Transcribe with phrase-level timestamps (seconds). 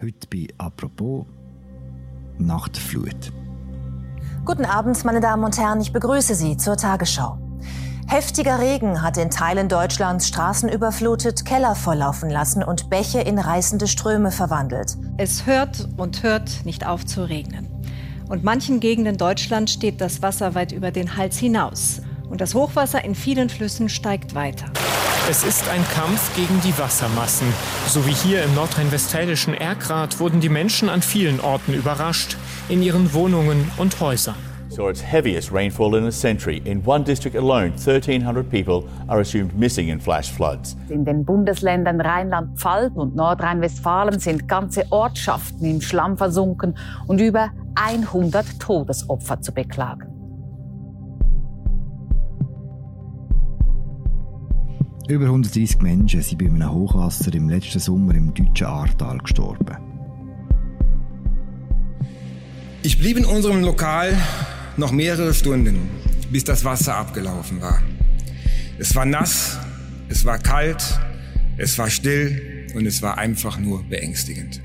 [0.00, 1.26] Heute bei Apropos
[2.38, 3.32] Nachtflut.
[4.44, 7.36] Guten Abend, meine Damen und Herren, ich begrüße Sie zur Tagesschau.
[8.06, 13.88] Heftiger Regen hat in Teilen Deutschlands Straßen überflutet, Keller volllaufen lassen und Bäche in reißende
[13.88, 14.96] Ströme verwandelt.
[15.16, 17.66] Es hört und hört nicht auf zu regnen.
[18.28, 22.02] Und manchen Gegenden Deutschlands steht das Wasser weit über den Hals hinaus.
[22.30, 24.66] Und das Hochwasser in vielen Flüssen steigt weiter.
[25.30, 27.48] Es ist ein Kampf gegen die Wassermassen.
[27.86, 32.38] So wie hier im nordrhein-westfälischen Erkrath wurden die Menschen an vielen Orten überrascht,
[32.70, 34.36] in ihren Wohnungen und Häusern.
[34.70, 36.62] Saw its heaviest rainfall in a century.
[36.64, 40.78] In one district alone, 1,300 people are assumed missing in flash floods.
[40.88, 46.74] In den Bundesländern Rheinland-Pfalz und Nordrhein-Westfalen sind ganze Ortschaften im Schlamm versunken
[47.06, 50.07] und über 100 Todesopfer zu beklagen.
[55.08, 59.78] Über 130 Menschen sind bei einem Hochwasser im letzten Sommer im deutschen Ahrtal gestorben.
[62.82, 64.14] Ich blieb in unserem Lokal
[64.76, 65.88] noch mehrere Stunden,
[66.30, 67.80] bis das Wasser abgelaufen war.
[68.78, 69.58] Es war nass,
[70.10, 71.00] es war kalt,
[71.56, 74.60] es war still und es war einfach nur beängstigend.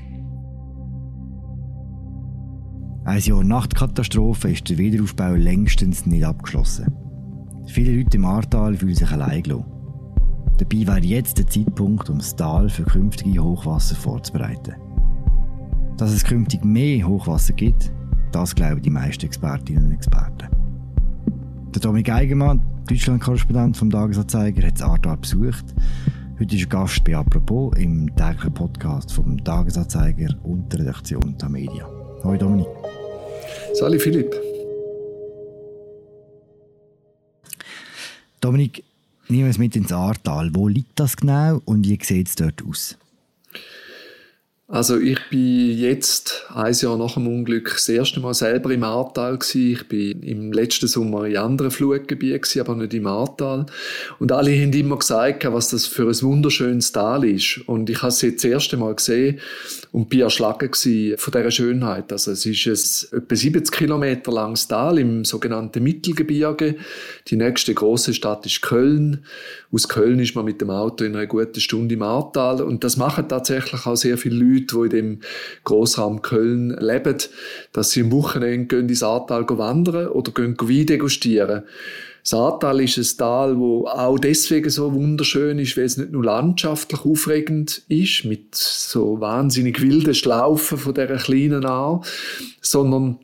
[3.06, 6.92] Ein Jahr nach der Katastrophe ist der Wiederaufbau längstens nicht abgeschlossen.
[7.66, 9.73] Viele Leute im Ahrtal fühlen sich allein gelassen.
[10.58, 14.74] Dabei wäre jetzt der Zeitpunkt, um das Tal für künftige Hochwasser vorzubereiten.
[15.96, 17.92] Dass es künftig mehr Hochwasser gibt,
[18.30, 20.48] das glauben die meisten Expertinnen und Experten.
[21.74, 25.64] Der Dominik Eigenmann, Deutschland-Korrespondent vom Tagesanzeiger, hat das Ahrtal besucht.
[26.38, 31.48] Heute ist er Gast bei «Apropos» im täglichen Podcast vom Tagesanzeiger und der Redaktion der
[31.48, 31.88] Media.
[32.22, 32.68] Hallo Dominik.
[33.74, 34.34] Sali Philipp.
[38.40, 38.84] Dominik,
[39.28, 40.50] Nehmen wir es mit ins Ahrtal.
[40.54, 42.98] Wo liegt das genau und wie sieht es dort aus?
[44.66, 49.38] Also ich bin jetzt, ein Jahr nach dem Unglück, das erste Mal selber im Ahrtal.
[49.52, 53.66] Ich bin im letzten Sommer in anderen Flutgebieten aber nicht im Ahrtal.
[54.18, 57.60] Und alle haben immer gesagt, was das für ein wunderschönes Tal ist.
[57.66, 59.38] Und ich habe es jetzt das erste Mal gesehen
[59.92, 62.10] und bin erschlagen von dieser Schönheit.
[62.10, 66.76] Also es ist ein etwa 70 Kilometer langes Tal im sogenannten Mittelgebirge.
[67.28, 69.26] Die nächste große Stadt ist Köln.
[69.70, 72.62] Aus Köln ist man mit dem Auto in einer guten Stunde im Ahrtal.
[72.62, 75.20] Und das machen tatsächlich auch sehr viele Leute Leute, die in dem
[75.64, 77.16] Grossraum Köln leben,
[77.72, 81.64] dass sie am Wochenende gehen ins Ahrtal wandern oder gehen Wein degustieren.
[82.22, 86.24] Das Ahrtal ist ein Tal, das auch deswegen so wunderschön ist, weil es nicht nur
[86.24, 92.02] landschaftlich aufregend ist, mit so wahnsinnig wilden Schlaufen von dieser kleinen Aar,
[92.62, 93.18] sondern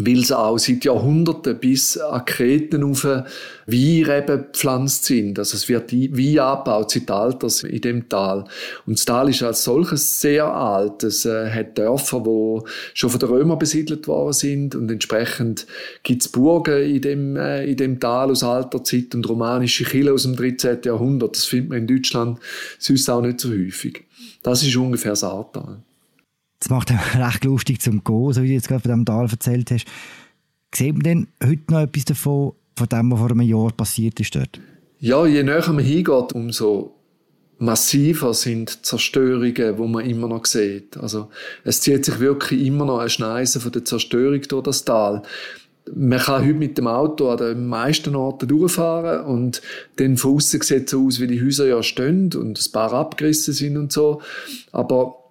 [0.00, 3.04] weil sie auch seit Jahrhunderten bis an Kreten auf
[3.66, 5.38] Weinreben gepflanzt sind.
[5.40, 8.44] Also es wird Wein angebaut seit Alters in dem Tal.
[8.86, 11.02] Und das Tal ist als solches sehr alt.
[11.02, 15.66] Es äh, hat Dörfer, die schon von den Römern besiedelt worden sind und entsprechend
[16.04, 20.12] gibt es Burgen in dem, äh, in dem Tal aus alter Zeit und romanische Kille
[20.12, 20.78] aus dem 13.
[20.84, 21.34] Jahrhundert.
[21.34, 22.38] Das findet man in Deutschland
[22.78, 24.04] sonst auch nicht so häufig.
[24.44, 25.82] Das ist ungefähr das Ahrtal.
[26.60, 29.70] Das macht recht lustig zum Gehen, so wie du jetzt gerade von diesem Tal erzählt
[29.70, 29.86] hast.
[30.74, 34.34] Sieht man denn heute noch etwas davon, von dem, was vor einem Jahr passiert ist
[34.34, 34.60] dort?
[35.00, 36.98] Ja, je näher man hingeht, umso
[37.58, 40.96] massiver sind die Zerstörungen, die man immer noch sieht.
[40.96, 41.28] Also,
[41.64, 45.22] es zieht sich wirklich immer noch eine Schneise von der Zerstörung durch das Tal.
[45.94, 49.62] Man kann heute mit dem Auto an den meisten Orten durchfahren und
[49.96, 52.92] dann von außen sieht es so aus, wie die Häuser ja stehen und ein paar
[52.92, 54.20] abgerissen sind und so.
[54.70, 55.27] Aber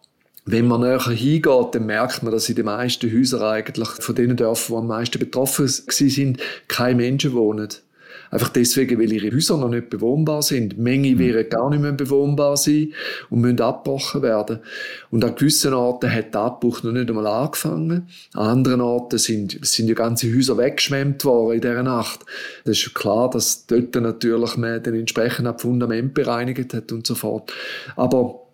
[0.48, 4.36] wenn man näher hingeht, dann merkt man, dass in den meisten Häusern eigentlich von den
[4.36, 7.68] Dörfern, die am meisten betroffen sind, keine Menschen wohnen.
[8.30, 10.78] Einfach deswegen, weil ihre Häuser noch nicht bewohnbar sind.
[10.78, 11.20] Menge mhm.
[11.20, 12.94] werden gar nicht mehr bewohnbar sein
[13.30, 14.60] und müssen abgebrochen werden.
[15.12, 18.08] Und an gewissen Orten hat der Abbruch noch nicht einmal angefangen.
[18.34, 22.26] An anderen Orten sind, sind ja ganze Häuser weggeschwemmt worden in dieser Nacht.
[22.66, 27.54] Das ist klar, dass dort natürlich man den entsprechenden Fundament bereinigt hat und so fort.
[27.96, 28.47] Aber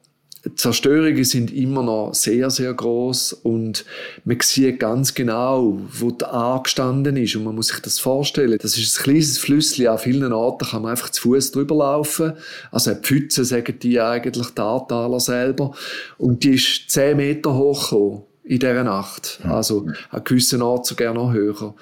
[0.56, 3.86] Zerstörungen sind immer noch sehr, sehr groß und
[4.26, 8.60] man sieht ganz genau, wo der A gestanden ist und man muss sich das vorstellen.
[8.62, 12.34] Das ist ein kleines Flüsschen, an vielen Orten kann man einfach zu Fuß drüber laufen.
[12.72, 15.72] Also eine Pfütze, sagen die eigentlich, die Ahrtaler selber.
[16.18, 19.40] Und die ist zehn Meter hoch gekommen in dieser Nacht.
[19.44, 21.74] Also an gewissen Orten sogar noch höher.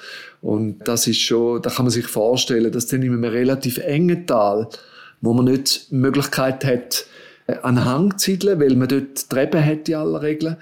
[0.41, 4.27] Und das ist schon, da kann man sich vorstellen, dass dann in einem relativ engen
[4.27, 4.69] Tal,
[5.21, 7.05] wo man nicht die Möglichkeit hat,
[7.47, 10.57] an Hang zu siedeln, weil man dort Treppen hat in aller Regel,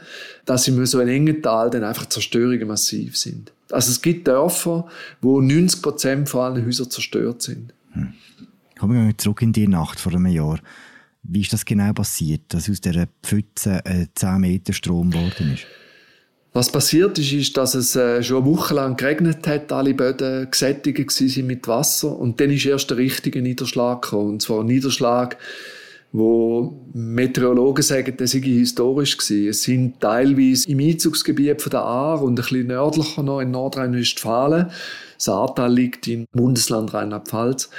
[0.46, 3.52] dass in so einem engen Tal dann einfach Zerstörungen massiv sind.
[3.72, 4.88] Also es gibt Dörfer,
[5.22, 7.74] wo 90 Prozent von allen Häusern zerstört sind.
[7.92, 8.14] Hm.
[8.80, 10.60] Kommen wir zurück in die Nacht vor einem Jahr.
[11.24, 15.66] Wie ist das genau passiert, dass aus dieser Pfütze ein 10 Meter Strom geworden ist?
[16.52, 20.50] Was passiert ist, ist, dass es äh, schon eine Woche lang geregnet hat, alle Böden
[20.50, 24.30] gesättigt sind mit Wasser und dann ist erst der richtige Niederschlag gekommen.
[24.31, 25.38] Und zwar ein Niederschlag,
[26.11, 29.50] wo Meteorologen sagen, das sei historisch gewesen.
[29.50, 34.71] Es sind teilweise im Einzugsgebiet von der Aar und ein bisschen nördlicher noch in Nordrhein-Westfalen.
[35.17, 37.69] Das Ahrtal liegt im Bundesland Rheinland-Pfalz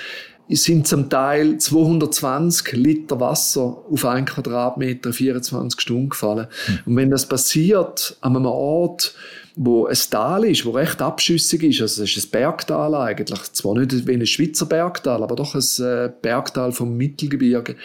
[0.52, 6.48] es sind zum Teil 220 Liter Wasser auf einen Quadratmeter 24 Stunden gefallen.
[6.66, 6.78] Mhm.
[6.86, 9.14] Und wenn das passiert an einem Ort,
[9.56, 13.75] wo ein Tal ist, wo recht abschüssig ist, also es ist ein Bergtal eigentlich, zwar
[13.75, 17.76] nicht wie ein Schweizer Bergtal, aber doch ein äh, Bergtal vom Mittelgebirge.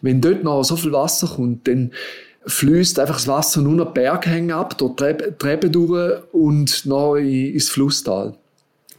[0.00, 1.92] Wenn dort noch so viel Wasser kommt, dann
[2.46, 4.98] fließt einfach das Wasser nur noch Berghänge ab, dort
[5.38, 8.36] Treppe durch und noch ins Flusstal.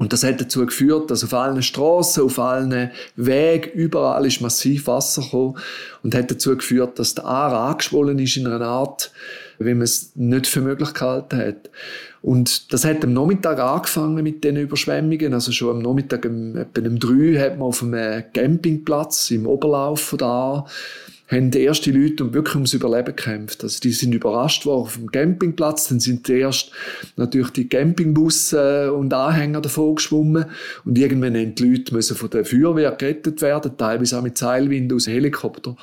[0.03, 4.87] Und das hat dazu geführt, dass auf allen Straßen, auf allen Wegen, überall ist massiv
[4.87, 5.55] Wasser gekommen
[6.03, 9.13] und hat dazu geführt, dass der Aar angeschwollen ist in einer Art,
[9.59, 11.69] wie man es nicht für möglich gehalten hat.
[12.21, 15.33] Und das hat am Nachmittag angefangen mit den Überschwemmungen.
[15.33, 20.21] Also schon am Nachmittag, etwa um drei, hat man auf einem Campingplatz im Oberlauf von
[20.21, 20.67] Aar
[21.27, 23.63] haben die ersten Leute wirklich ums Überleben gekämpft.
[23.63, 26.71] Also die sind überrascht worden auf dem Campingplatz, dann sind erst
[27.15, 30.45] natürlich die Campingbusse und Anhänger davon geschwommen
[30.85, 34.91] und irgendwann haben die Leute müssen von der Feuerwehr gerettet werden, teilweise auch mit Seilwind
[34.93, 35.75] aus Helikopter.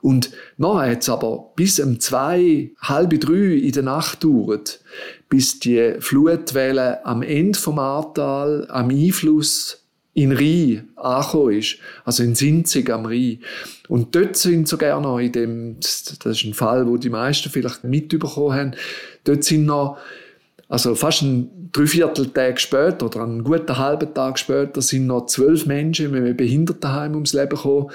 [0.00, 4.80] Und nachher hat es aber bis um zwei, halb drei in der Nacht gedauert,
[5.28, 9.87] bis die Flutwelle am Ende vom Ahrtal am Einfluss
[10.18, 13.38] in Rhein angekommen ist, also in Sinzig am Rhein.
[13.88, 17.84] Und dort sind sogar noch in dem, das ist ein Fall, wo die meisten vielleicht
[17.84, 18.70] mitbekommen haben,
[19.22, 19.98] dort sind noch,
[20.68, 26.06] also fast ein Dreivierteltag später oder einen guten halben Tag später sind noch zwölf Menschen
[26.06, 27.90] in einem Behindertenheim ums Leben gekommen,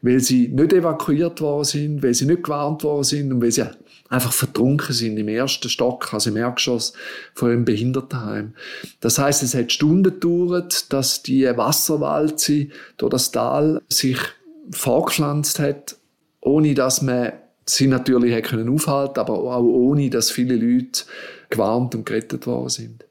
[0.00, 3.64] weil sie nicht evakuiert worden sind, weil sie nicht gewarnt worden sind und weil sie
[4.08, 6.92] einfach vertrunken sind im ersten Stock, also im Erdgeschoss
[7.34, 8.54] von einem Behindertenheim.
[9.00, 14.18] Das heißt, es hat Stunden gedauert, dass die Wasserwalze durch das Tal sich
[14.70, 15.96] vorgepflanzt hat,
[16.40, 17.32] ohne dass man
[17.68, 21.04] sie natürlich hätte können aufhalten, aber auch ohne, dass viele Leute
[21.50, 23.04] gewarnt und gerettet worden sind.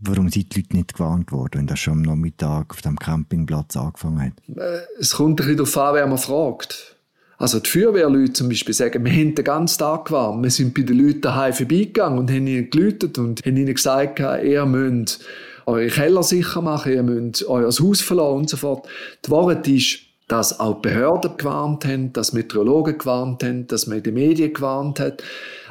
[0.00, 3.76] Warum sind die Leute nicht gewarnt worden, wenn das schon am Nachmittag auf dem Campingplatz
[3.76, 4.56] angefangen hat?
[4.56, 6.96] Äh, es kommt ein bisschen darauf an, wer man fragt.
[7.40, 10.42] Also die Feuerwehrleute zum Beispiel sagen, wir haben den ganzen Tag gewarnt.
[10.42, 14.18] Wir sind bei den Leuten daheim vorbeigegangen und haben ihnen gelütet und haben ihnen gesagt,
[14.18, 15.24] ihr müsst
[15.64, 18.88] eure Keller sicher machen, ihr müsst euer Haus verlassen und so fort.
[19.24, 24.04] Die Wahrheit ist, dass auch Behörden gewarnt haben, dass Meteorologen gewarnt haben, dass man in
[24.04, 25.22] den Medien gewarnt hat,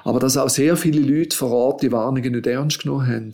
[0.05, 3.31] aber dass auch sehr viele Leute vor Ort die Warnungen nicht ernst genommen haben.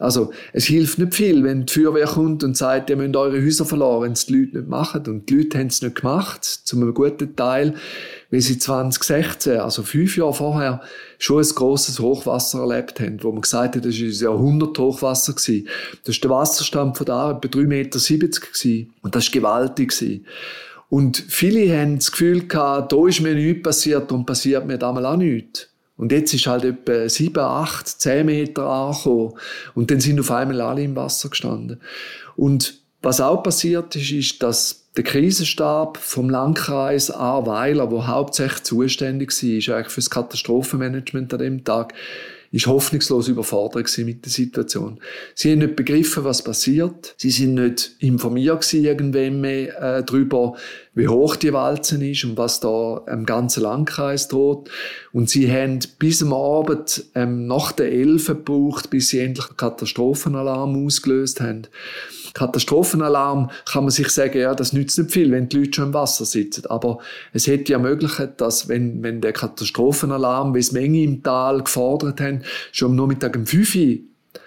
[0.00, 3.66] Also, es hilft nicht viel, wenn die Feuerwehr kommt und sagt, ihr müsst eure Häuser
[3.66, 5.06] verloren, wenn es die Leute nicht machen.
[5.06, 7.74] Und die Leute haben es nicht gemacht, zu einem guten Teil,
[8.30, 10.80] weil sie 2016, also fünf Jahre vorher,
[11.18, 15.34] schon ein grosses Hochwasser erlebt haben, wo man gesagt hat, das war ein Jahrhundert-Hochwasser.
[15.34, 18.90] Das war der Wasserstand von da etwa 3,70 Meter.
[19.02, 20.22] Und das war gewaltig.
[20.88, 25.06] Und viele haben das Gefühl gehabt, da ist mir nichts passiert und passiert mir damals
[25.06, 25.68] auch nichts.
[26.00, 29.34] Und jetzt ist halt etwa sieben, acht, zehn Meter angekommen.
[29.74, 31.78] Und dann sind auf einmal alle im Wasser gestanden.
[32.36, 39.30] Und was auch passiert ist, ist, dass der Krisenstab vom Landkreis Ahrweiler, wo hauptsächlich zuständig
[39.30, 41.92] war, eigentlich für das Katastrophenmanagement an dem Tag,
[42.52, 44.98] ist hoffnungslos überfordert mit der Situation.
[45.34, 47.14] Sie haben nicht begriffen, was passiert.
[47.16, 50.56] Sie sind nicht informiert irgendwann mehr äh, darüber,
[50.94, 54.68] wie hoch die Walzen ist und was da im ganzen Landkreis droht.
[55.12, 59.56] Und sie haben bis am Abend ähm, nach der Elfe gebraucht, bis sie endlich einen
[59.56, 61.68] Katastrophenalarm ausgelöst haben.
[62.34, 65.94] Katastrophenalarm kann man sich sagen, ja, das nützt nicht viel, wenn die Leute schon im
[65.94, 66.66] Wasser sitzen.
[66.66, 66.98] Aber
[67.32, 72.20] es hätte ja ermöglicht, dass, wenn, wenn der Katastrophenalarm, wie es Menge im Tal gefordert
[72.20, 73.98] haben, schon am Nachmittag um 5 Uhr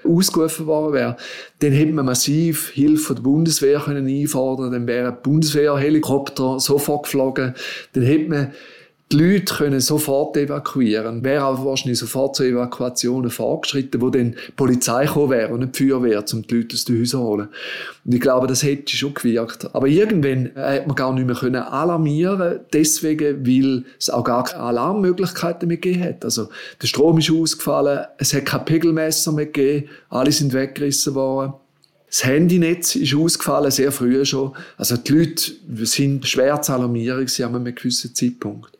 [0.05, 1.17] ausgerufen worden wäre,
[1.59, 7.53] dann hätte man massiv Hilfe der Bundeswehr können einfordern, dann wäre Bundeswehrhelikopter sofort geflogen,
[7.93, 8.51] dann hätte man
[9.12, 11.24] die Leute können sofort evakuieren.
[11.24, 15.77] Wäre auch wahrscheinlich sofort zu Evakuationen vorgeschritten, wo dann die Polizei gekommen wäre und nicht
[15.77, 17.48] die Feuerwehr, um die Leute aus den Häusern zu holen.
[18.05, 19.74] Und ich glaube, das hätte schon gewirkt.
[19.75, 24.63] Aber irgendwann hat man gar nicht mehr können alarmieren deswegen, weil es auch gar keine
[24.63, 26.25] Alarmmöglichkeiten mehr gegeben hat.
[26.25, 26.50] Also,
[26.81, 31.53] der Strom ist ausgefallen, es hat kein Pegelmesser mehr gegeben, alle sind weggerissen worden.
[32.07, 34.53] Das Handynetz ist ausgefallen, sehr früh schon.
[34.77, 35.51] Also die Leute
[35.86, 38.73] sind schwer zu alarmieren an einem gewissen Zeitpunkt.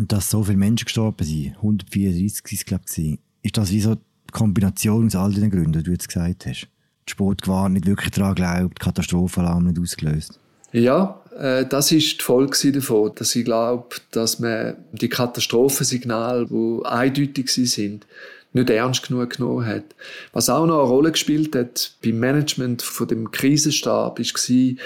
[0.00, 3.96] Und dass so viele Menschen gestorben sind, 134 ist glaube ich, ist das wie so
[3.96, 6.68] die Kombination aus all den Gründen, die du jetzt gesagt hast.
[7.06, 10.40] Die Sport war nicht wirklich daran glaubt, Katastrophenalarm nicht ausgelöst.
[10.72, 16.80] Ja, äh, das ist die Folge davon, dass ich glaube, dass man die Katastrophensignale, die
[16.86, 18.06] eindeutig sind,
[18.54, 19.84] nicht ernst genug genommen hat.
[20.32, 24.76] Was auch noch eine Rolle gespielt hat beim Management von dem Krisenstab, war,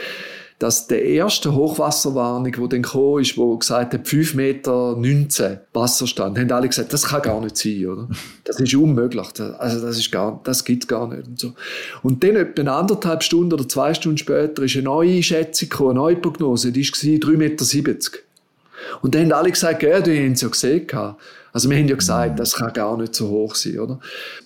[0.58, 6.38] dass der erste Hochwasserwarnung, wo dann kam, ist, wo gesagt hat, 5 Meter 19 Wasserstand,
[6.38, 8.08] haben alle gesagt, das kann gar nicht sein, oder?
[8.44, 9.26] Das ist unmöglich.
[9.58, 11.54] Also, das ist gar, das gibt's gar nicht und so.
[12.02, 16.00] Und dann etwa anderthalb Stunden oder zwei Stunden später ist eine neue Schätzung gekommen, eine
[16.00, 18.18] neue Prognose, die war 3,70 Meter.
[19.00, 20.87] Und dann haben alle gesagt, ja, die haben es ja gesehen.
[21.54, 24.00] Also wir haben ja gesagt, das kann gar nicht so hoch sein, oder?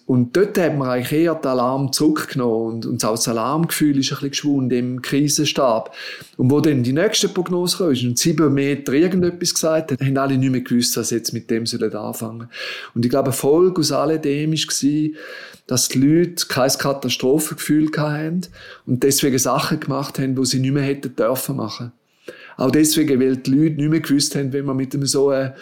[0.04, 4.12] Und dort hat man eigentlich eher den Alarm zurückgenommen und, und auch das Alarmgefühl ist
[4.12, 5.94] ein bisschen geschwunden im Krisenstab.
[6.36, 10.18] Und wo dann die nächste Prognose kam, ist und sieben Meter irgendetwas gesagt hat, haben
[10.18, 12.50] alle nicht mehr gewusst, was jetzt mit dem sollen anfangen.
[12.94, 15.18] Und ich glaube, eine Folge aus alledem war,
[15.66, 18.42] dass die Leute kein Katastrophengefühl hatten
[18.84, 21.92] und deswegen Sachen gemacht haben, die sie nicht mehr hätten dürfen machen.
[22.58, 25.52] Auch deswegen, weil die Leute nicht mehr gewusst haben, wenn man mit einem so einem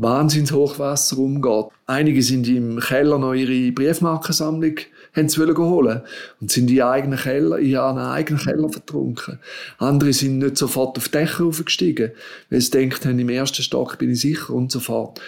[0.00, 1.66] Wahnsinnshochwasser umgeht.
[1.86, 4.76] Einige sind im Keller noch ihre Briefmarkensammlung
[5.12, 6.02] haben holen
[6.40, 9.40] und sind in ihren eigenen Keller, in ihren eigenen Keller vertrunken.
[9.78, 12.12] Andere sind nicht sofort auf Dächer aufgestiegen,
[12.48, 15.20] weil sie denkt haben, im ersten Stock bin ich sicher und so fort.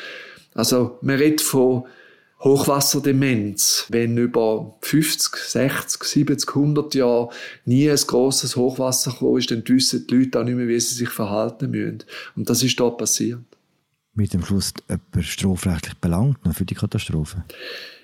[0.54, 1.84] Also, man redet von
[2.40, 3.86] Hochwasserdemenz.
[3.88, 7.28] Wenn über 50, 60, 70, 100 Jahre
[7.64, 10.94] nie ein grosses Hochwasser gekommen ist, dann wissen die Leute auch nicht mehr, wie sie
[10.94, 12.04] sich verhalten müssen.
[12.36, 13.40] Und das ist dort passiert
[14.14, 17.44] mit dem Schluss jemand strafrechtlich belangt für die Katastrophe?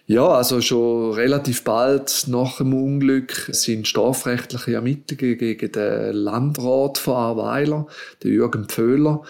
[0.07, 7.15] Ja, also schon relativ bald nach dem Unglück sind strafrechtliche Ermittlungen gegen den Landrat von
[7.15, 7.87] Ahrweiler,
[8.25, 9.23] den Jürgen Pföhler,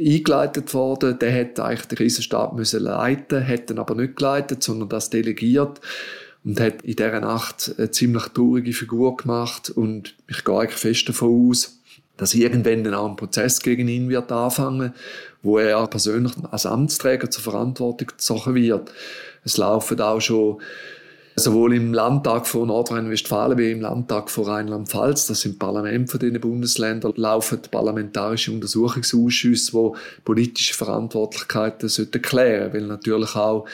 [0.00, 1.16] eingeleitet worden.
[1.20, 5.80] Der hätte eigentlich den Krisenstab müssen leiten, hätte ihn aber nicht geleitet, sondern das delegiert
[6.44, 11.08] und hat in dieser Nacht eine ziemlich traurige Figur gemacht und ich gehe eigentlich fest
[11.08, 11.75] davon aus,
[12.16, 14.94] dass irgendwann dann auch ein Prozess gegen ihn wird anfangen,
[15.42, 18.92] wo er persönlich als Amtsträger zur Verantwortung gezogen wird.
[19.44, 20.60] Es laufen auch schon
[21.36, 26.40] sowohl im Landtag von Nordrhein-Westfalen wie im Landtag von Rheinland-Pfalz, das sind Parlamente von diesen
[26.40, 33.66] Bundesländern, laufen parlamentarische Untersuchungsausschüsse, wo politische Verantwortlichkeiten sollten klären, weil natürlich auch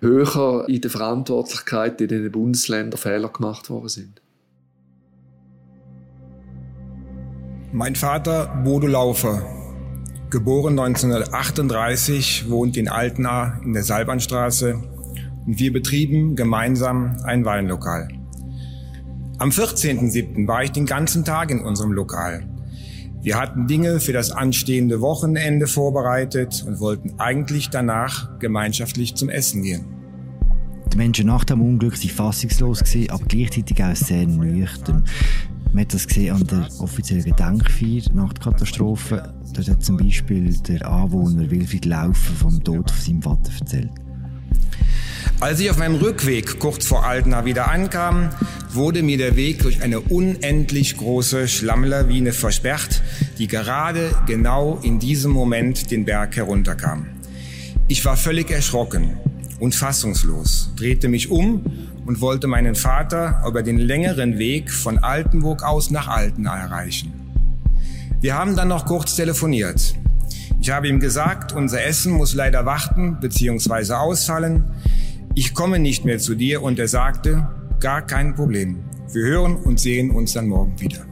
[0.00, 4.21] höher in der Verantwortlichkeit in den Bundesländern Fehler gemacht worden sind.
[7.74, 9.42] Mein Vater Bodo Laufer,
[10.28, 14.74] geboren 1938, wohnt in Altena in der Salbernstraße
[15.46, 18.08] und wir betrieben gemeinsam ein Weinlokal.
[19.38, 20.46] Am 14.07.
[20.46, 22.46] war ich den ganzen Tag in unserem Lokal.
[23.22, 29.62] Wir hatten Dinge für das anstehende Wochenende vorbereitet und wollten eigentlich danach gemeinschaftlich zum Essen
[29.62, 29.86] gehen.
[30.92, 35.04] Die Menschen nach dem Unglück waren fassungslos, aber gleichzeitig auch sehr nüchtern.
[35.72, 39.32] Man hat das gesehen an der offiziellen Gedenkfeier nach der Katastrophe.
[39.54, 43.90] Dort hat zum Beispiel der Anwohner Wilfried Laufen vom Tod von seinem Vater erzählt.
[45.40, 48.28] Als ich auf meinem Rückweg kurz vor Altena wieder ankam,
[48.70, 53.02] wurde mir der Weg durch eine unendlich große Schlammlawine versperrt,
[53.38, 57.06] die gerade genau in diesem Moment den Berg herunterkam.
[57.88, 59.16] Ich war völlig erschrocken
[59.62, 61.62] und fassungslos, drehte mich um
[62.04, 67.12] und wollte meinen Vater über den längeren Weg von Altenburg aus nach Altena erreichen.
[68.20, 69.94] Wir haben dann noch kurz telefoniert.
[70.60, 73.92] Ich habe ihm gesagt, unser Essen muss leider warten bzw.
[73.92, 74.64] ausfallen.
[75.36, 77.46] Ich komme nicht mehr zu dir und er sagte,
[77.78, 78.80] gar kein Problem.
[79.12, 81.06] Wir hören und sehen uns dann morgen wieder.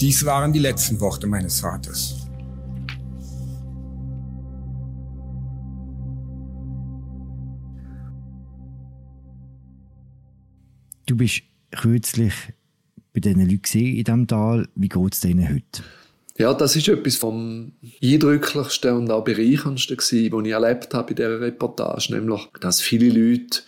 [0.00, 2.19] Dies waren die letzten Worte meines Vaters.
[11.10, 12.32] Du bist kürzlich
[13.12, 14.68] bei diesen Leuten in diesem Tal.
[14.76, 15.82] Wie geht es denen heute?
[16.38, 21.40] Ja, das ist etwas vom eindrücklichsten und auch bereicherndsten was ich erlebt habe in dieser
[21.40, 22.14] Reportage.
[22.14, 23.62] Nämlich, dass viele Leute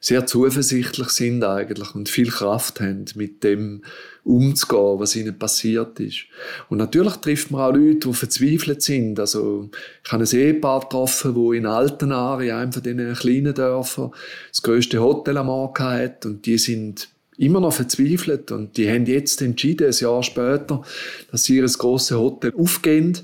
[0.00, 3.82] sehr zuversichtlich sind eigentlich und viel Kraft haben, mit dem
[4.24, 6.24] umzugehen, was ihnen passiert ist.
[6.70, 9.20] Und natürlich trifft man auch Leute, die verzweifelt sind.
[9.20, 9.68] Also,
[10.02, 14.12] ich habe ein Ehepaar getroffen, wo in Altenari, einem von diesen kleinen Dörfern,
[14.48, 19.06] das grösste Hotel am Morgen hat und die sind immer noch verzweifelt und die haben
[19.06, 20.82] jetzt entschieden, ein Jahr später,
[21.30, 23.18] dass sie ihr grosses Hotel aufgehen.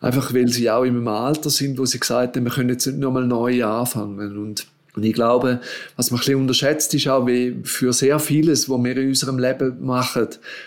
[0.00, 2.86] Einfach weil sie auch in einem Alter sind, wo sie gesagt haben, wir können jetzt
[2.86, 4.38] nicht nochmal neu anfangen.
[4.38, 5.60] Und und ich glaube,
[5.94, 9.38] was man ein bisschen unterschätzt, ist auch, wie für sehr vieles, was wir in unserem
[9.38, 10.26] Leben machen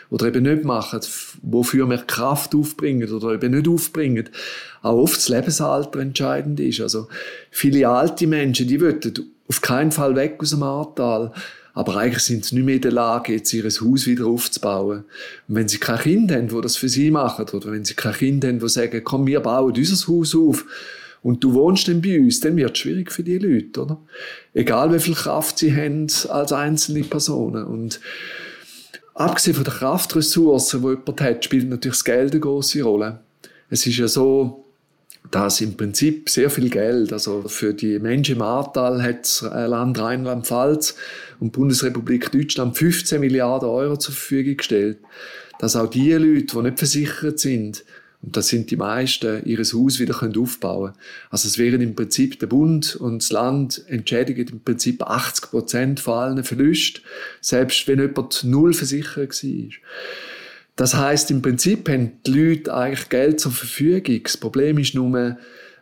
[0.09, 1.01] oder eben nicht machen,
[1.41, 4.29] wofür wir Kraft aufbringen oder eben nicht aufbringen,
[4.83, 6.79] auch oft das Lebensalter entscheidend ist.
[6.79, 7.09] Also
[7.49, 9.01] viele alte Menschen, die wollen
[9.49, 11.33] auf keinen Fall weg aus dem Ahrtal.
[11.73, 15.03] Aber eigentlich sind sie nicht mehr in der Lage, jetzt ihr Haus wieder aufzubauen.
[15.49, 18.13] Und wenn sie kein Kind haben, wo das für sie machen, oder wenn sie kein
[18.13, 20.65] Kind haben, wo sagen, komm, wir bauen unser Haus auf,
[21.23, 24.01] und du wohnst dann bei uns, dann wird es schwierig für die Leute, oder?
[24.53, 27.63] Egal wie viel Kraft sie haben als einzelne Personen.
[27.65, 27.99] Und
[29.13, 33.19] abgesehen von der Kraftressourcen, die jemand hat, spielt natürlich das Geld eine große Rolle.
[33.69, 34.65] Es ist ja so,
[35.29, 39.99] dass im Prinzip sehr viel Geld, also für die Menschen im Ahrtal hat das Land
[39.99, 40.95] Rheinland-Pfalz
[41.39, 44.97] und die Bundesrepublik Deutschland 15 Milliarden Euro zur Verfügung gestellt,
[45.59, 47.85] dass auch die Leute, die nicht versichert sind,
[48.21, 50.93] und das sind die meisten, ihres Haus wieder können aufbauen
[51.29, 55.99] Also es wären im Prinzip der Bund und das Land entschädigen im Prinzip 80 Prozent
[55.99, 57.01] von allen Verlusten,
[57.41, 59.69] selbst wenn jemand null versichert war.
[60.75, 64.23] Das heißt im Prinzip haben die Leute eigentlich Geld zur Verfügung.
[64.23, 65.37] Das Problem ist nur,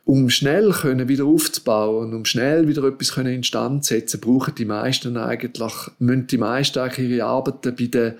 [0.09, 5.15] um schnell können wieder aufzubauen, um schnell wieder etwas können instand setzen, brauchen die meisten
[5.17, 8.13] eigentlich, müssen die meisten eigentlich ihre Arbeiten bei den,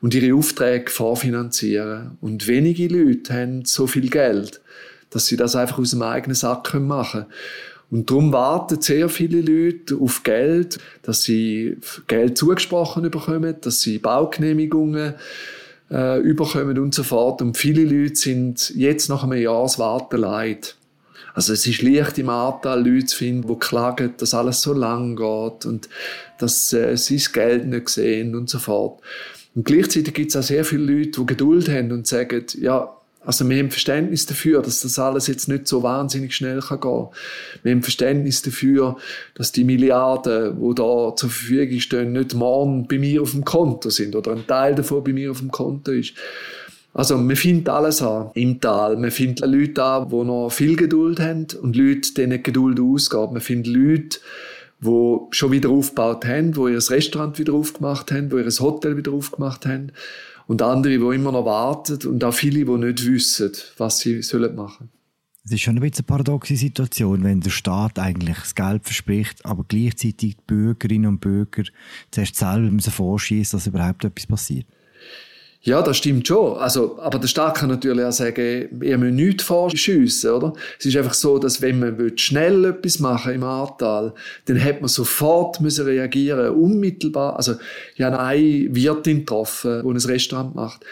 [0.00, 2.16] und ihre Aufträge vorfinanzieren.
[2.22, 4.62] Und wenige Leute haben so viel Geld,
[5.10, 7.32] dass sie das einfach aus dem eigenen Sack machen können.
[7.90, 13.98] Und darum warten sehr viele Leute auf Geld, dass sie Geld zugesprochen bekommen, dass sie
[13.98, 15.12] Baugenehmigungen
[15.90, 17.42] äh, überkommen und so fort.
[17.42, 20.76] Und viele Leute sind jetzt nach einem Jahreswarten leid.
[21.34, 25.16] Also es ist leicht im Anteil Leute zu finden, die klagen, dass alles so lang
[25.16, 25.88] geht und
[26.38, 29.00] dass äh, sie das Geld nicht sehen und so fort.
[29.54, 32.90] Und gleichzeitig gibt es auch sehr viele Leute, die Geduld haben und sagen, ja,
[33.26, 37.08] also wir haben Verständnis dafür, dass das alles jetzt nicht so wahnsinnig schnell kann gehen.
[37.62, 38.96] Wir haben Verständnis dafür,
[39.34, 43.88] dass die Milliarden, die da zur Verfügung stehen, nicht morgen bei mir auf dem Konto
[43.88, 46.12] sind oder ein Teil davon bei mir auf dem Konto ist.
[46.94, 48.96] Also man findet alles an im Tal.
[48.96, 53.32] Man findet Leute an, die noch viel Geduld haben und Leute, denen Geduld ausgeht.
[53.32, 54.18] Man findet Leute,
[54.80, 59.12] die schon wieder aufgebaut haben, die ihr Restaurant wieder aufgemacht haben, die ihr Hotel wieder
[59.12, 59.92] aufgemacht haben.
[60.46, 64.54] Und andere, die immer noch warten und auch viele, die nicht wissen, was sie sollen
[64.54, 64.90] machen
[65.44, 69.44] es ist schon ein bisschen eine paradoxe Situation, wenn der Staat eigentlich das Geld verspricht,
[69.44, 71.64] aber gleichzeitig die Bürgerinnen und Bürger
[72.10, 74.66] zuerst selber müssen vorschießen, dass überhaupt etwas passiert.
[75.66, 76.58] Ja, das stimmt schon.
[76.58, 80.52] Also, aber der Staat kann natürlich auch sagen, ihr müsst nichts vorschiessen, oder?
[80.78, 84.12] Es ist einfach so, dass wenn man schnell etwas machen im Ahrtal,
[84.44, 87.36] dann hat man sofort müssen reagieren, unmittelbar.
[87.36, 87.54] Also,
[87.96, 90.84] ich habe eine Wirtin getroffen, die ein Restaurant macht.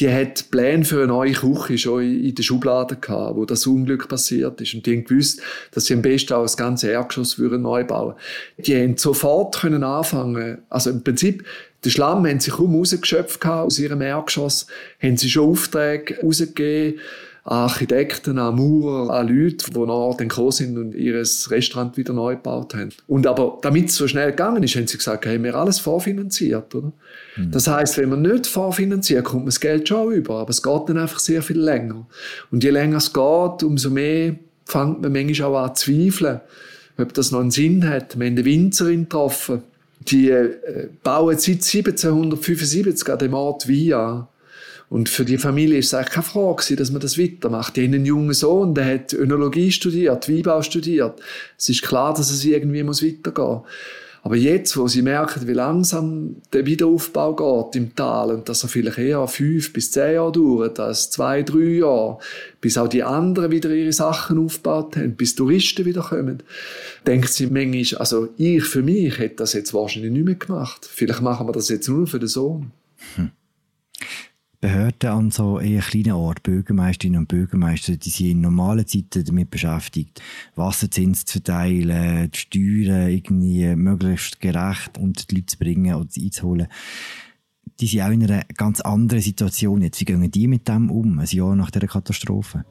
[0.00, 4.08] Die hat Pläne für eine neue Küche schon in der Schublade gehabt, wo das Unglück
[4.08, 4.74] passiert ist.
[4.74, 8.14] Und die haben gewusst, dass sie am besten auch das ganze Erdgeschoss neu bauen
[8.58, 10.62] Die haben sofort können anfangen.
[10.68, 11.44] Also im Prinzip,
[11.84, 14.66] den Schlamm haben sie kaum rausgeschöpft aus ihrem Erdgeschoss,
[15.00, 16.98] haben sie schon Aufträge rausgegeben
[17.44, 22.14] an Architekten, an Maurer, an Leute, die nachher dann gekommen sind und ihr Restaurant wieder
[22.14, 22.88] neu gebaut haben.
[23.06, 26.74] Und aber damit es so schnell gegangen ist, haben sie gesagt, haben wir alles vorfinanziert,
[26.74, 26.90] oder?
[27.36, 27.50] Mhm.
[27.50, 30.88] Das heißt, wenn man nicht vorfinanziert, kommt man das Geld schon über, aber es geht
[30.88, 32.06] dann einfach sehr viel länger.
[32.50, 36.40] Und je länger es geht, umso mehr fängt man manchmal auch an zu zweifeln,
[36.96, 38.18] ob das noch einen Sinn hat.
[38.18, 39.62] Wir haben eine Winzerin getroffen,
[40.00, 44.28] die äh, bauen seit 1775 an dem Ort Via.
[44.90, 47.76] Und für die Familie ist es eigentlich keine Frage, dass man das weitermacht.
[47.76, 51.20] Die haben einen jungen Sohn, der hat Önologie studiert, Weinbau studiert.
[51.58, 53.62] Es ist klar, dass es irgendwie muss weitergehen muss.
[54.24, 58.70] Aber jetzt, wo sie merken, wie langsam der Wiederaufbau geht im Tal und dass er
[58.70, 62.16] vielleicht eher fünf bis zehn Jahre dauert als zwei, drei Jahre,
[62.62, 66.42] bis auch die anderen wieder ihre Sachen aufgebaut haben, bis Touristen wieder kommen,
[67.06, 70.88] denkt sie manchmal, also ich für mich hätte das jetzt wahrscheinlich nicht mehr gemacht.
[70.90, 72.70] Vielleicht machen wir das jetzt nur für den Sohn.
[73.16, 73.30] Hm.
[74.64, 79.50] Behörden an so eher kleinen Orten, Bürgermeisterinnen und Bürgermeister, die sind in normalen Zeiten damit
[79.50, 80.22] beschäftigt,
[80.54, 86.68] Wasserzins zu verteilen, die Steuern irgendwie möglichst gerecht unter die Leute zu bringen oder einzuholen.
[87.78, 90.00] Die sind auch in einer ganz anderen Situation jetzt.
[90.00, 92.64] Wie gehen die mit dem um, ein Jahr nach dieser Katastrophe?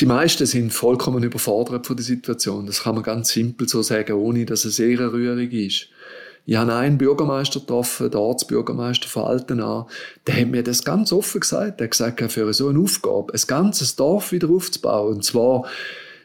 [0.00, 2.66] Die meisten sind vollkommen überfordert von der Situation.
[2.66, 5.90] Das kann man ganz simpel so sagen, ohne dass es sehr rührig ist.
[6.46, 9.88] Ich habe einen Bürgermeister getroffen, der Ortsbürgermeister von Altenau,
[10.26, 11.80] der hat mir das ganz offen gesagt.
[11.80, 15.66] Der hat gesagt, für so eine Aufgabe, ein ganzes Dorf wieder aufzubauen, und zwar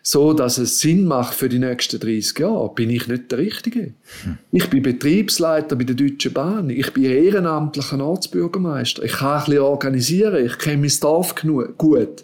[0.07, 3.93] so, dass es Sinn macht für die nächsten 30 Jahre, bin ich nicht der Richtige.
[4.23, 4.37] Hm.
[4.51, 6.69] Ich bin Betriebsleiter bei der Deutschen Bahn.
[6.69, 9.01] Ich bin ehrenamtlicher Ortsbürgermeister.
[9.01, 10.45] Ich kann ein bisschen organisieren.
[10.45, 12.23] Ich kenne mein Dorf genug, gut.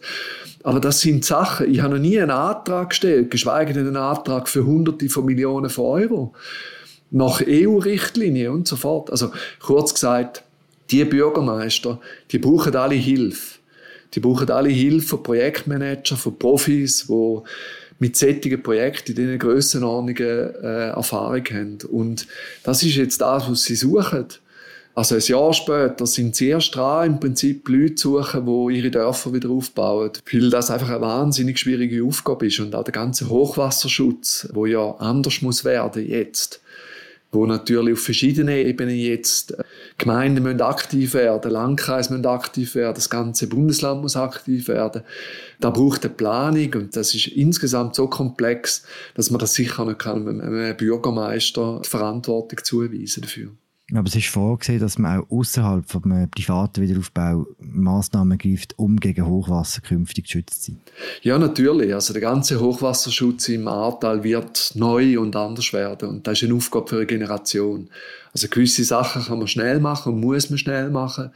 [0.62, 1.74] Aber das sind Sachen.
[1.74, 5.72] Ich habe noch nie einen Antrag gestellt, geschweige denn einen Antrag für Hunderte von Millionen
[5.72, 6.36] von Euro
[7.12, 9.12] nach EU-Richtlinien und so fort.
[9.12, 10.44] Also kurz gesagt,
[10.90, 12.00] die Bürgermeister,
[12.32, 13.60] die brauchen alle Hilfe.
[14.14, 17.38] Die brauchen alle Hilfe von Projektmanagern, von Profis, die
[18.00, 21.78] mit solchen Projekten in diesen Grössenordnungen äh, Erfahrung haben.
[21.90, 22.28] Und
[22.64, 24.26] das ist jetzt das, was sie suchen.
[24.94, 28.92] Also ein Jahr später sind sie erst dran, im Prinzip Leute zu suchen, die ihre
[28.92, 30.12] Dörfer wieder aufbauen.
[30.30, 32.60] Weil das einfach eine wahnsinnig schwierige Aufgabe ist.
[32.60, 36.62] Und auch der ganze Hochwasserschutz, wo ja anders muss werden jetzt
[37.32, 39.64] wo natürlich auf verschiedenen Ebenen jetzt äh,
[39.98, 45.04] Gemeinden müssen aktiv werden, Landkreis müssen aktiv werden, das ganze Bundesland muss aktiv werden.
[45.60, 48.84] Da braucht eine Planung und das ist insgesamt so komplex,
[49.16, 53.52] dass man das sicher nicht kann einem Bürgermeister die Verantwortung zuweisen dafür.
[53.94, 59.26] Aber es ist vorgesehen, dass man auch außerhalb vom privaten Wiederaufbau Massnahmen greift, um gegen
[59.26, 60.82] Hochwasser künftig geschützt zu sein.
[61.22, 61.94] Ja, natürlich.
[61.94, 66.10] Also der ganze Hochwasserschutz im Ahrtal wird neu und anders werden.
[66.10, 67.90] Und das ist eine Aufgabe für eine Generation.
[68.34, 71.32] Also gewisse Sachen kann man schnell machen und muss man schnell machen.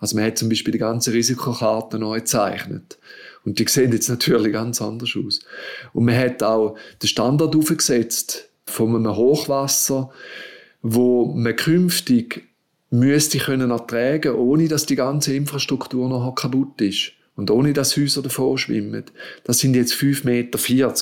[0.00, 2.98] Also man hat zum Beispiel die ganze Risikokarte neu gezeichnet.
[3.44, 5.40] Und die sehen jetzt natürlich ganz anders aus.
[5.92, 10.10] Und man hat auch den Standard aufgesetzt von einem Hochwasser
[10.82, 12.48] wo man künftig
[12.90, 17.12] müsste können ertragen, ohne dass die ganze Infrastruktur noch kaputt ist.
[17.36, 19.04] Und ohne dass Häuser davor schwimmen.
[19.44, 20.58] Das sind jetzt 5,40 Meter,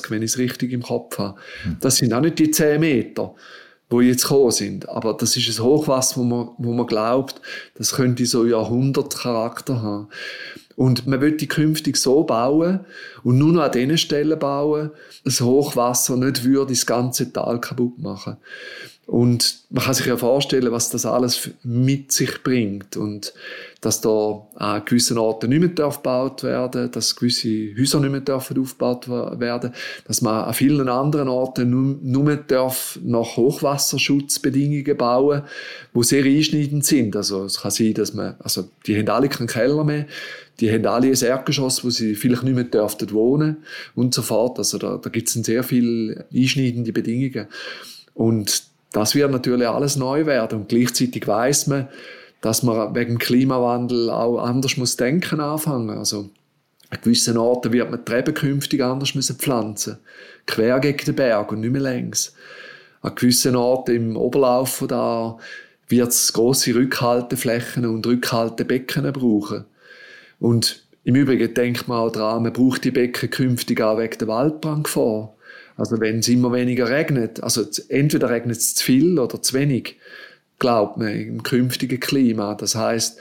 [0.09, 1.37] wenn ich es richtig im Kopf habe.
[1.81, 3.35] Das sind auch nicht die 10 Meter,
[3.89, 4.87] wo jetzt gekommen sind.
[4.87, 7.41] Aber das ist ein Hochwasser, wo man, wo man glaubt,
[7.75, 10.07] das könnte so Jahrhundertcharakter haben.
[10.77, 12.85] Und man wird die künftig so bauen
[13.23, 14.91] und nur noch an diesen Stellen bauen,
[15.25, 18.37] dass Hochwasser nicht würde das ganze Tal kaputt machen.
[19.09, 22.95] Und man kann sich ja vorstellen, was das alles mit sich bringt.
[22.95, 23.33] Und
[23.81, 29.09] dass da an gewissen Orten nicht mehr gebaut werden dass gewisse Häuser nicht mehr aufgebaut
[29.09, 29.73] werden
[30.05, 35.41] dass man an vielen anderen Orten nur, mehr darf nach Hochwasserschutzbedingungen bauen,
[35.95, 37.15] die sehr einschneidend sind.
[37.15, 40.05] Also es kann sein, dass man, also die haben alle keinen Keller mehr,
[40.59, 43.63] die haben alle ein Erdgeschoss, wo sie vielleicht nicht mehr dürften wohnen
[43.95, 44.59] und so fort.
[44.59, 47.47] Also da, da gibt es sehr viele einschneidende Bedingungen.
[48.13, 51.87] Und das wird natürlich alles neu werden und gleichzeitig weiß man,
[52.41, 55.97] dass man wegen Klimawandel auch anders muss denken anfangen.
[55.97, 56.29] Also
[56.89, 59.97] an gewissen Orten wird man die Reben künftig anders müssen pflanzen,
[60.47, 62.33] quer gegen den Berg und nicht mehr längs.
[63.01, 65.37] An gewissen Orten im Oberlauf von da
[65.87, 69.65] wird es grosse Rückhalteflächen und Rückhaltebecken brauchen.
[70.39, 74.27] Und im Übrigen denkt man auch daran, man braucht die Becken künftig auch wegen der
[74.27, 75.35] Waldbrandgefahr.
[75.79, 79.97] Also wenn es immer weniger regnet, also entweder regnet es zu viel oder zu wenig,
[80.59, 82.53] glaubt man im künftigen Klima.
[82.55, 83.19] Das heißt,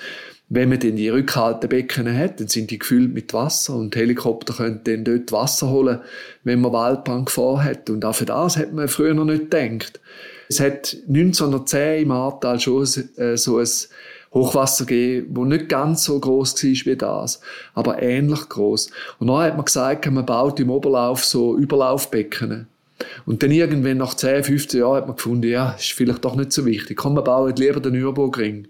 [0.51, 4.81] wenn man dann die Rückhaltebecken hat, dann sind die gefüllt mit Wasser und Helikopter können
[4.85, 6.01] dann dort Wasser holen,
[6.42, 7.90] wenn man Waldbrandgefahr hat.
[7.90, 10.01] Und auch für das hat man früher noch nicht gedacht.
[10.49, 13.68] Es hat 1910 im Ahrtal schon äh, so ein
[14.32, 17.40] Hochwasser gegeben, wo nicht ganz so groß war wie das,
[17.74, 18.90] aber ähnlich groß.
[19.18, 22.66] Und dann hat man gesagt, man baut im Oberlauf so Überlaufbecken.
[23.26, 26.52] Und dann irgendwann nach 10, 15 Jahren hat man gefunden, ja, ist vielleicht doch nicht
[26.52, 26.96] so wichtig.
[26.96, 28.68] Komm, wir bauen lieber den Nürburgring.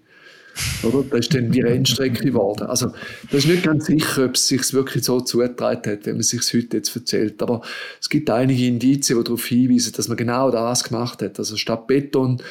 [0.83, 1.05] Oder?
[1.09, 2.67] Das ist dann die Rennstrecke geworden.
[2.67, 2.93] Also,
[3.31, 6.31] das ist nicht ganz sicher, ob es sich wirklich so zugetragen hat, wenn man es
[6.31, 7.41] sich heute jetzt erzählt.
[7.43, 7.63] Aber
[8.01, 11.39] es gibt einige Indizien, die darauf hinweisen, dass man genau das gemacht hat.
[11.39, 12.43] Also statt Beton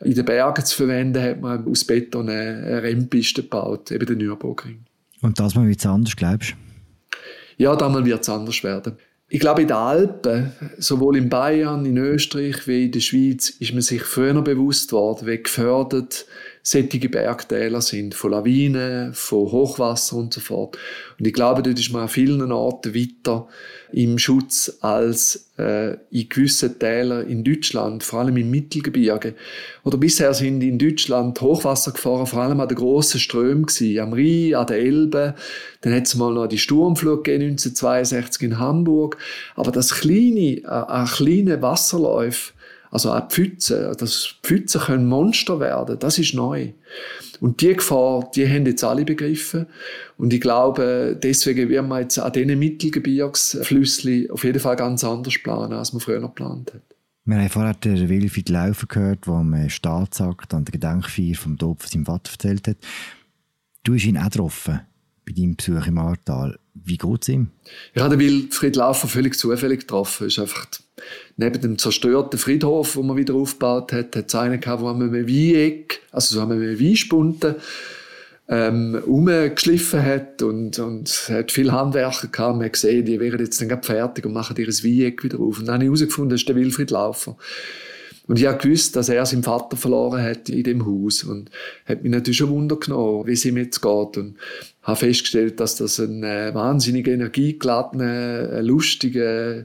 [0.00, 4.84] in den Bergen zu verwenden, hat man aus Beton eine Rennpiste gebaut, eben den Nürburgring.
[5.20, 6.54] Und das mal wird es anders, glaubst du?
[7.62, 8.96] Ja, damals wird es anders werden.
[9.30, 13.72] Ich glaube, in den Alpen, sowohl in Bayern, in Österreich wie in der Schweiz, ist
[13.72, 16.24] man sich früher bewusst worden, wie gefördert
[16.62, 20.76] sättige Bergtäler sind, von Lawinen, von Hochwasser und so fort.
[21.18, 23.48] Und ich glaube, dort ist man an vielen Orten weiter
[23.92, 29.34] im Schutz als äh, in gewissen Tälern in Deutschland, vor allem im Mittelgebirge.
[29.84, 33.66] Oder bisher sind in Deutschland Hochwassergefahren vor allem an den grossen Strömen
[33.98, 35.34] am Rhein, an der Elbe.
[35.80, 39.16] Dann hat es mal noch die Sturmflut gegeben, 1962 in Hamburg.
[39.56, 42.52] Aber das kleine, äh, äh kleine Wasserläufe,
[42.90, 46.72] also auch Pfützen, dass Pfützen können Monster werden, das ist neu.
[47.40, 49.66] Und die Gefahr, die haben jetzt alle begriffen.
[50.16, 55.34] Und ich glaube, deswegen wird man jetzt an diesen Mittelgebirgsflüssen auf jeden Fall ganz anders
[55.42, 56.82] planen, als man früher geplant hat.
[57.24, 61.80] Wir haben vorher den Wilfried Laufer gehört, der am Staatsakt an der Gedenkfeier vom Tod
[61.80, 62.78] von seinem Vater erzählt hat.
[63.84, 64.80] Du hast ihn auch getroffen
[65.28, 66.58] bei deinem Besuch im Ahrtal.
[66.74, 67.48] Wie geht es ihm?
[67.94, 70.26] Ja, der Wilfried Laufer völlig zufällig getroffen.
[70.28, 70.66] ist einfach
[71.36, 75.14] neben dem zerstörten Friedhof, wo man wieder aufgebaut hat, hat es einen gehabt, wo man
[75.14, 77.56] ein Weieck, also so haben wir eine Weinspunte,
[78.48, 82.56] ähm, umgeschliffen hat und, und hat viele Handwerker gehabt.
[82.56, 85.58] Man hat gesehen, die wären jetzt dann fertig und machen ihr Weieck wieder auf.
[85.58, 87.36] Und dann habe ich herausgefunden, das ist der Wilfried Laufer.
[88.28, 91.50] Und ich habe gewusst, dass er seinen Vater verloren hat in dem Haus und
[91.86, 94.16] hat mich natürlich schon Wunder genommen, wie es ihm jetzt geht.
[94.18, 94.36] Und
[94.82, 99.64] habe festgestellt, dass das ein äh, wahnsinnig energiegeladener, lustiger,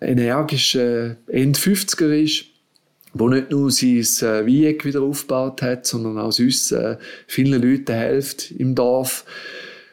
[0.00, 2.46] energischer End-50er ist,
[3.14, 6.96] wo nicht nur sein äh, wieder aufgebaut hat, sondern auch uns äh,
[7.28, 9.24] vielen Leuten hilft im Dorf,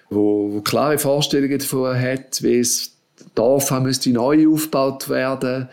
[0.10, 2.98] wo, wo klare Vorstellungen davon hat, wie es
[3.36, 5.70] Dorf müsste neu aufgebaut werden,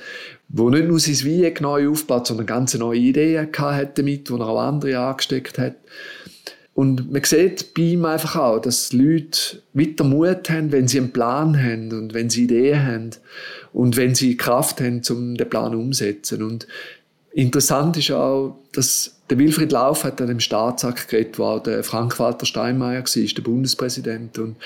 [0.56, 4.48] wo nicht nur sein Wieck neu aufbaut, sondern ganz neue Ideen hat damit, wo er
[4.48, 5.74] auch andere angesteckt hat.
[6.74, 11.12] Und man sieht bei ihm einfach auch, dass Leute weiter Mut haben, wenn sie einen
[11.12, 13.10] Plan haben und wenn sie Ideen haben
[13.72, 16.42] und wenn sie Kraft haben, um den Plan umzusetzen.
[16.42, 16.68] Und
[17.32, 22.44] interessant ist auch, dass der Wilfried Lauf hat an dem Staatsakt geredet, wo der Frank-Walter
[22.44, 24.38] Steinmeier war, der Bundespräsident.
[24.38, 24.56] Und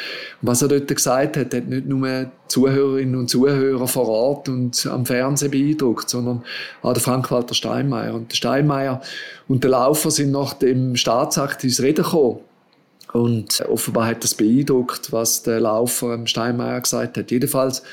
[0.42, 5.06] was er dort gesagt hat, hat nicht nur Zuhörerinnen und Zuhörer vor Ort und am
[5.06, 6.42] Fernsehen beeindruckt, sondern
[6.82, 8.14] auch der Frank-Walter Steinmeier.
[8.14, 9.00] Und der Steinmeier
[9.46, 12.40] und der Laufer sind nach dem Staatsakt ins Reden gekommen.
[13.12, 17.30] Und offenbar hat das beeindruckt, was der Laufer Steinmeier gesagt hat.
[17.30, 17.84] Jedenfalls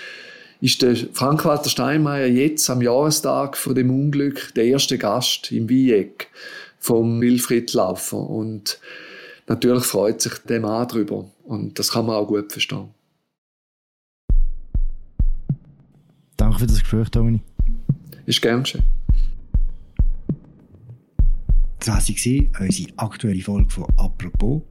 [0.61, 6.29] ist der Frank-Walter Steinmeier jetzt am Jahrestag von dem Unglück der erste Gast im Wieck
[6.79, 8.17] vom Wilfried Laufer.
[8.17, 8.79] Und
[9.47, 11.29] natürlich freut sich der Mann darüber.
[11.43, 12.89] Und das kann man auch gut verstehen.
[16.37, 17.41] Danke für das Gespräch, Toni.
[18.25, 18.83] Ist gern schön.
[21.79, 24.63] Das war unsere aktuelle Folge von «Apropos».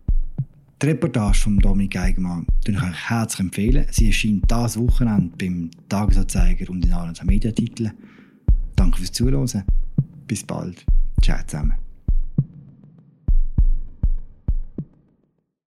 [0.82, 3.86] Die Reportage von Dominik Geigermann kann ich euch herzlich empfehlen.
[3.90, 7.92] Sie erscheint dieses Wochenende beim Tagesanzeiger und in allen Mediatiteln.
[8.76, 9.64] Danke fürs Zuhören.
[10.26, 10.84] Bis bald.
[11.22, 11.83] Ciao zusammen.